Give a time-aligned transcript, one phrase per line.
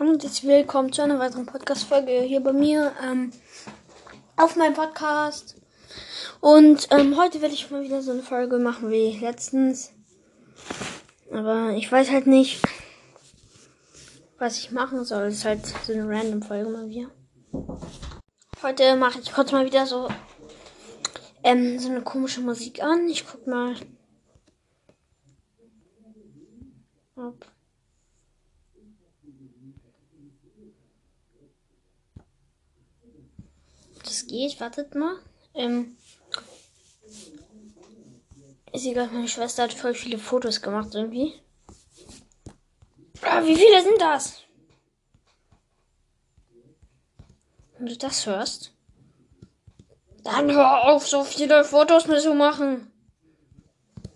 [0.00, 3.34] Und jetzt willkommen zu einer weiteren Podcast-Folge hier bei mir ähm,
[4.34, 5.56] auf meinem Podcast.
[6.40, 9.92] Und ähm, heute werde ich mal wieder so eine Folge machen wie letztens.
[11.30, 12.62] Aber ich weiß halt nicht,
[14.38, 15.24] was ich machen soll.
[15.24, 17.10] Es ist halt so eine random Folge mal wieder.
[18.62, 20.08] Heute mache ich kurz mal wieder so
[21.42, 23.06] ähm, so eine komische Musik an.
[23.06, 23.76] Ich guck mal.
[27.16, 27.44] Ob
[34.10, 34.60] das geht.
[34.60, 35.16] Wartet mal.
[35.54, 35.96] Ähm,
[38.72, 41.34] ist egal, meine Schwester hat voll viele Fotos gemacht irgendwie.
[43.22, 44.44] Ah, wie viele sind das?
[47.76, 48.72] Wenn du das hörst,
[50.22, 52.92] dann hör auf, so viele Fotos mit zu machen.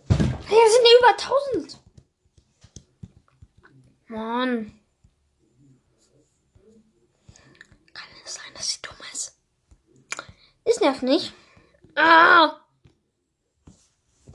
[0.09, 1.13] Hier sind ja über
[1.57, 1.81] 1000.
[4.07, 4.81] Mann.
[7.93, 9.39] Kann es sein, dass sie dumm ist?
[10.75, 11.33] Das nervt nicht.
[11.95, 12.61] Ah!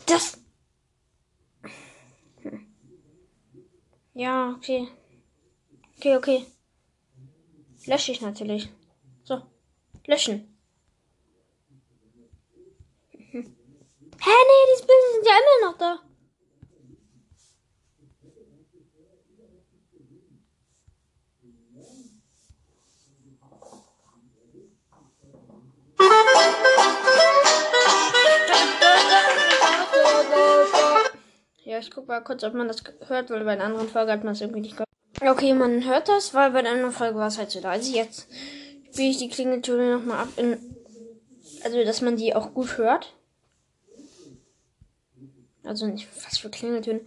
[0.06, 0.42] Das.
[4.14, 4.88] Ja, okay.
[5.98, 6.46] Okay, okay.
[7.86, 8.70] Lösche ich natürlich.
[9.26, 9.42] So.
[10.08, 10.58] Löschen.
[13.12, 16.09] Hä, nee, die Bilder sind ja immer noch da.
[31.80, 34.34] Ich guck mal kurz, ob man das hört, weil bei einer anderen Folge hat man
[34.34, 34.90] es irgendwie nicht gehört.
[35.22, 37.94] Okay, man hört das, weil bei der anderen Folge war es halt so leise.
[37.94, 38.28] Jetzt
[38.92, 40.58] spiele ich die Klingeltöne nochmal ab in.
[41.64, 43.14] Also, dass man die auch gut hört.
[45.64, 47.02] Also nicht was für Klingeltöne.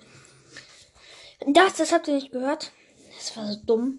[1.47, 2.73] Das, das habt ihr nicht gehört.
[3.17, 3.99] Das war so dumm.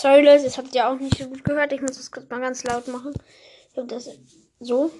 [0.00, 1.72] Sorry Leute, das habt ihr auch nicht so gut gehört.
[1.72, 3.12] Ich muss das kurz mal ganz laut machen.
[3.66, 4.08] Ich glaube, das
[4.60, 4.92] so.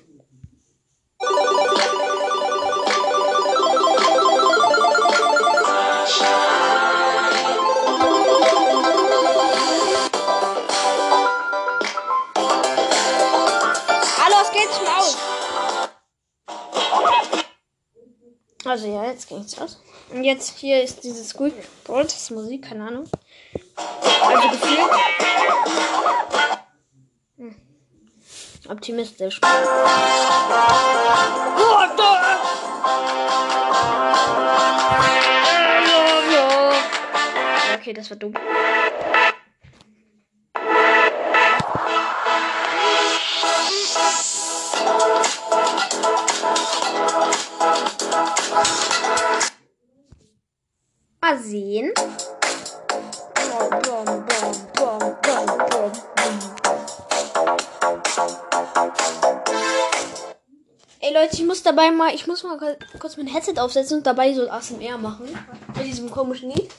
[18.65, 19.81] Also ja, jetzt geht's aus.
[20.11, 21.55] Und jetzt hier ist dieses Squeak
[21.85, 23.09] Bolt, das ist Musik, keine Ahnung.
[24.29, 24.91] Also gefühlt.
[27.37, 27.55] Hm.
[28.69, 29.41] Optimistisch.
[37.75, 38.35] Okay, das war dumm.
[61.21, 62.57] Leute, ich muss dabei mal, ich muss mal
[63.01, 65.27] kurz mein Headset aufsetzen und dabei so ASMR machen.
[65.75, 66.71] Mit diesem komischen Lied.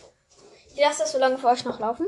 [0.73, 2.05] Ich lasse das so lange für euch noch laufen.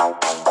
[0.00, 0.47] Okay,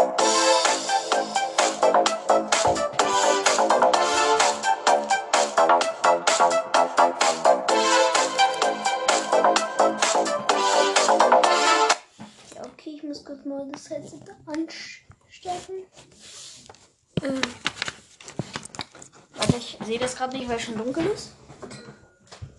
[20.17, 21.33] gerade nicht, weil es schon dunkel ist.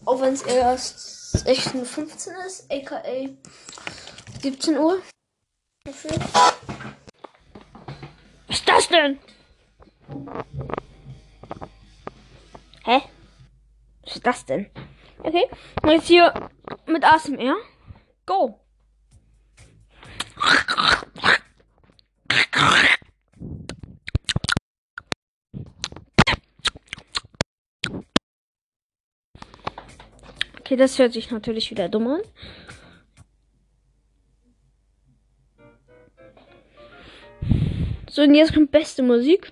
[0.05, 0.99] Auch wenn es erst
[1.47, 3.03] 16.15 ist, aka
[4.41, 5.03] 17 Uhr.
[5.85, 6.05] Was
[8.49, 9.19] ist das denn?
[12.85, 13.03] Hä?
[14.05, 14.71] Was ist das denn?
[15.19, 15.49] Okay,
[15.87, 16.51] jetzt hier
[16.87, 17.57] mit ASMR.
[18.25, 18.61] Go!
[30.69, 32.21] Okay, das hört sich natürlich wieder dumm an.
[38.11, 39.51] So, und jetzt kommt beste Musik.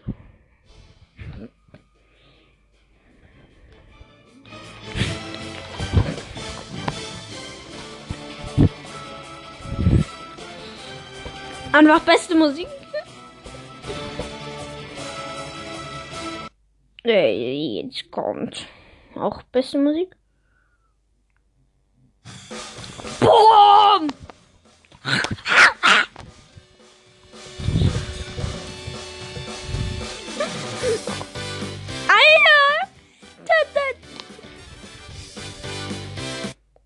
[11.72, 12.66] Einfach beste Musik.
[17.06, 18.66] Äh, jetzt kommt
[19.14, 20.14] auch beste Musik.
[23.20, 24.08] Boom!
[32.08, 32.88] Alter!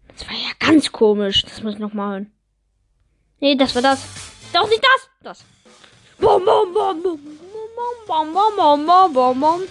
[0.08, 1.42] Das war ja ganz komisch.
[1.42, 2.32] Das muss ich noch mal hören.
[3.40, 4.02] Nee, das war das.
[4.52, 5.08] Doch nicht das.
[5.22, 5.44] Das.
[6.18, 7.18] Bom, bom, bom, bom,
[8.06, 9.62] bom, bom, bom, bom, bom, bom.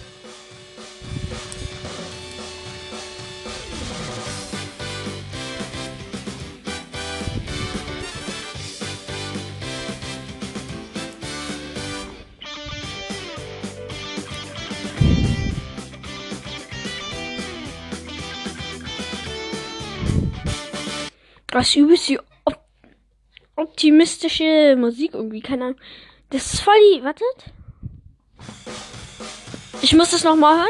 [21.52, 22.58] Was übelst die op
[23.56, 25.80] optimistische Musik irgendwie, keine Ahnung.
[26.30, 27.02] Das ist voll die.
[27.04, 27.52] Wartet.
[29.82, 30.66] Ich muss das nochmal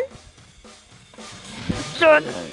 [2.01, 2.51] hören.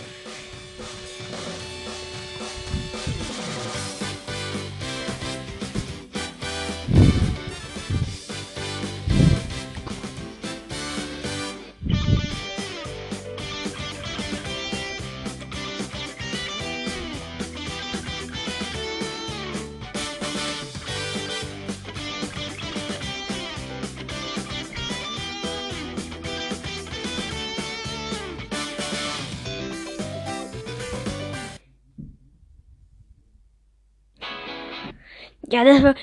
[35.47, 35.95] Ja, das war.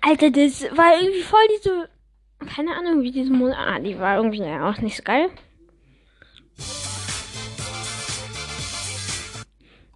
[0.00, 1.88] Alter, das war irgendwie voll diese.
[2.54, 3.56] Keine Ahnung, wie diese Musik.
[3.58, 5.30] Ah, die war irgendwie auch nicht so geil.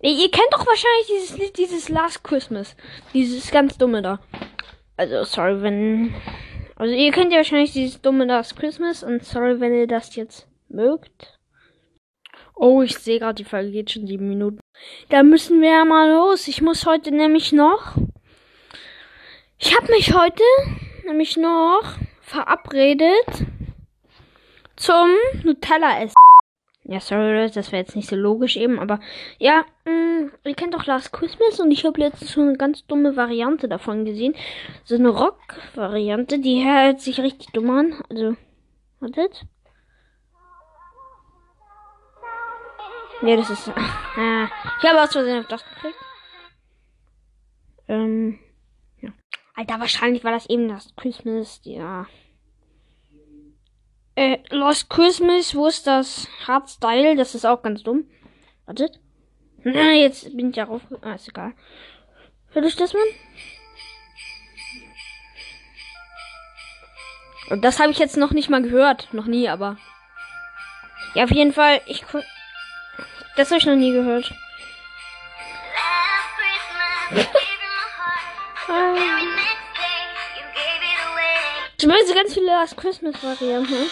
[0.03, 2.77] Ihr kennt doch wahrscheinlich dieses Lied, dieses Last Christmas.
[3.13, 4.21] Dieses ganz dumme da.
[4.97, 6.15] Also, sorry, wenn.
[6.77, 10.47] Also, ihr kennt ja wahrscheinlich dieses dumme Last Christmas und sorry, wenn ihr das jetzt
[10.69, 11.39] mögt.
[12.55, 14.61] Oh, ich sehe gerade, die Folge geht schon sieben Minuten.
[15.09, 16.49] Da müssen wir ja mal los.
[16.49, 17.97] Ich muss heute nämlich noch
[19.61, 20.43] ich habe mich heute
[21.07, 21.83] nämlich noch
[22.23, 23.47] verabredet
[24.77, 25.11] zum
[25.45, 26.15] Nutella essen.
[26.85, 28.99] Ja, sorry, das wäre jetzt nicht so logisch eben, aber
[29.39, 32.87] ja, mh, mm, ihr kennt doch Last Christmas und ich habe letztens schon eine ganz
[32.87, 34.35] dumme Variante davon gesehen.
[34.85, 38.03] So eine Rock-Variante, die hört sich richtig dumm an.
[38.09, 38.35] Also,
[38.99, 39.45] wartet.
[43.23, 43.69] Nee, das ist.
[43.69, 43.73] Äh,
[44.83, 45.99] ich habe aus Versehen auf das geklickt.
[47.89, 48.39] Ähm.
[49.55, 52.07] Alter, wahrscheinlich war das eben das Christmas, ja.
[54.15, 57.17] Äh, Lost Christmas, wo ist das Hardstyle?
[57.17, 58.05] Das ist auch ganz dumm.
[58.67, 59.01] Wartet.
[59.63, 60.83] Na, jetzt bin ich darauf.
[61.03, 61.55] Ah, ist egal.
[62.51, 63.03] Hört euch das mal?
[67.51, 69.13] Und das habe ich jetzt noch nicht mal gehört.
[69.13, 69.77] Noch nie, aber.
[71.15, 71.81] Ja, auf jeden Fall.
[71.87, 72.05] Ich.
[73.37, 74.33] Das habe ich noch nie gehört.
[81.77, 83.91] Ich meine, so ganz viele Last Christmas Varianten.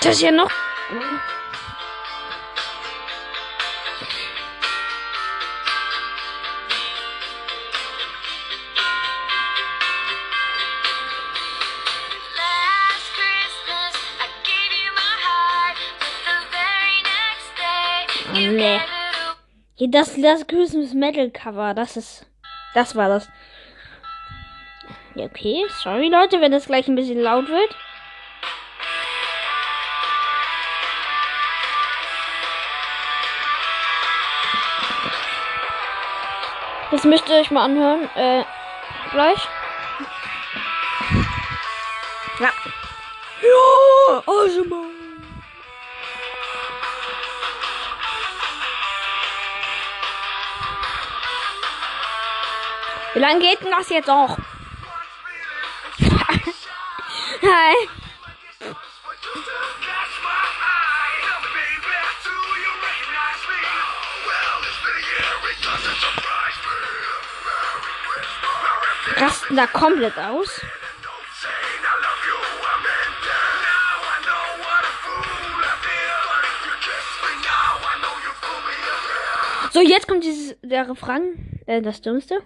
[0.00, 0.50] Das ist ja noch.
[18.32, 18.97] Nee.
[19.80, 22.26] Das, das Christmas Metal Cover, das ist.
[22.74, 23.28] Das war das.
[25.14, 25.64] Ja, okay.
[25.82, 27.76] Sorry, Leute, wenn das gleich ein bisschen laut wird.
[36.90, 38.08] Das müsst ihr euch mal anhören.
[38.16, 38.44] Äh,
[39.12, 39.48] gleich.
[42.40, 42.50] Ja.
[43.42, 44.97] Ja, also mal.
[53.18, 54.38] Wie lange geht denn das jetzt auch?
[57.42, 57.88] Hi.
[69.16, 70.60] Rasten da komplett aus.
[79.72, 82.44] So, jetzt kommt dieses, der Refrain, äh, das Dümmste.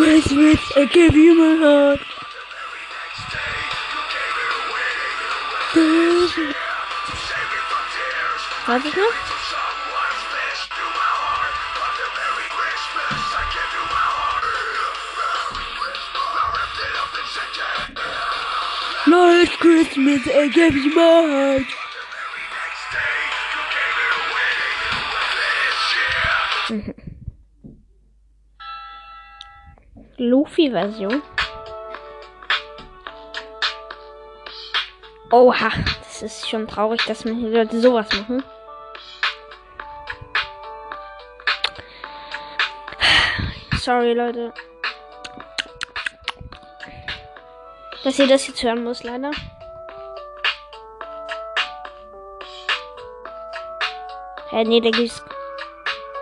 [0.00, 2.00] Christmas, I give you my heart.
[8.66, 9.30] Warte ich noch?
[19.58, 21.79] Christmas, I gave you my heart.
[30.20, 31.22] Luffy-Version.
[35.32, 38.44] Oha, das ist schon traurig, dass man hier Leute sowas machen.
[43.78, 44.52] Sorry, Leute.
[48.04, 49.30] Dass ihr das jetzt hören muss, leider.
[54.50, 55.24] Hey, nee, da gibt's.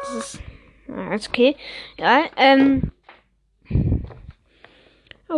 [0.03, 0.41] Das ist.
[0.89, 1.57] Alles okay.
[1.97, 2.93] Ja, ähm.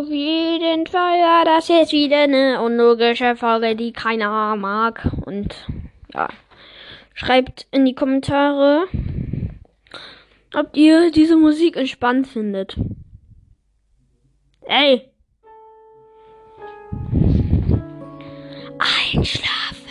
[0.00, 5.06] Auf jeden Fall war das jetzt wieder eine unlogische Folge, die keiner mag.
[5.26, 5.54] Und
[6.14, 6.26] ja,
[7.12, 8.86] schreibt in die Kommentare,
[10.54, 12.78] ob ihr diese Musik entspannt findet.
[14.62, 15.02] Ey!
[18.78, 19.84] Einschlafen!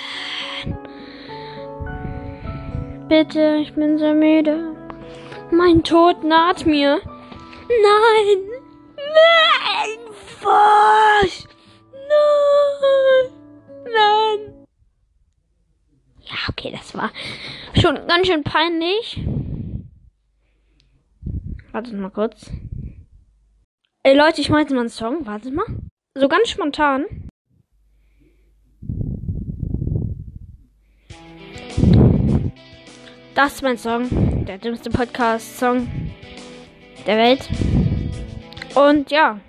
[3.09, 4.75] Bitte, ich bin so müde.
[5.51, 6.99] Mein Tod naht mir.
[7.67, 8.48] Nein!
[10.41, 11.47] Was?
[11.91, 13.33] Nein!
[13.83, 14.65] Nein!
[16.21, 17.11] Ja, okay, das war
[17.75, 19.21] schon ganz schön peinlich.
[21.71, 22.51] Wartet mal kurz.
[24.03, 25.25] Ey Leute, ich jetzt mal einen Song.
[25.25, 25.65] Wartet mal.
[26.15, 27.05] So ganz spontan.
[33.35, 34.45] Das ist mein Song.
[34.45, 35.87] Der dümmste Podcast-Song
[37.05, 37.47] der Welt.
[38.75, 39.39] Und ja.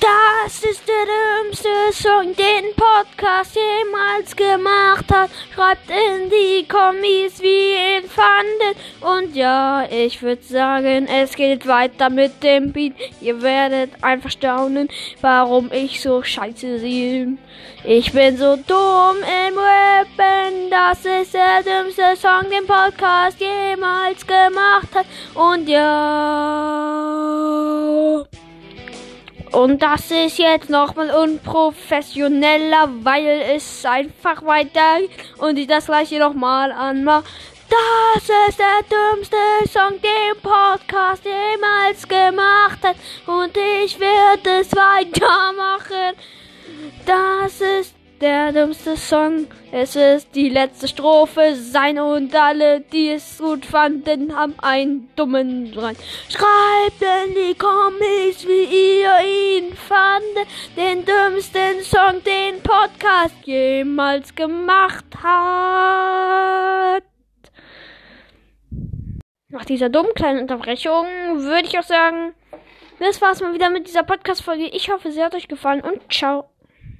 [0.00, 1.04] Das ist der
[1.44, 5.28] dümmste Song, den Podcast jemals gemacht hat.
[5.54, 8.78] Schreibt in die Kommis, wie ihr ihn fandet.
[9.02, 12.94] Und ja, ich würde sagen, es geht weiter mit dem Beat.
[13.20, 14.88] Ihr werdet einfach staunen,
[15.20, 17.36] warum ich so scheiße sehe.
[17.84, 20.70] Ich bin so dumm im Rappen.
[20.70, 25.04] Das ist der dümmste Song, den Podcast jemals gemacht hat.
[25.34, 26.70] Und ja.
[29.52, 34.98] Und das ist jetzt nochmal unprofessioneller, weil es einfach weiter
[35.38, 37.24] und ich das gleiche nochmal anmache.
[37.68, 39.36] Das ist der dümmste
[39.68, 42.96] Song, den Podcast jemals gemacht hat.
[43.26, 46.16] Und ich werde es weitermachen.
[47.06, 49.46] Das ist der dümmste Song.
[49.72, 51.54] Es ist die letzte Strophe.
[51.54, 55.96] Sein und alle, die es gut fanden, haben einen dummen rein.
[56.28, 59.18] Schreibt in die Comics, wie ihr
[59.58, 60.46] ihn fandet.
[60.76, 67.02] Den dümmsten Song, den Podcast jemals gemacht hat.
[69.48, 71.06] Nach dieser dummen kleinen Unterbrechung
[71.38, 72.34] würde ich auch sagen,
[73.00, 74.66] das war's mal wieder mit dieser Podcast-Folge.
[74.66, 76.50] Ich hoffe, sie hat euch gefallen und ciao.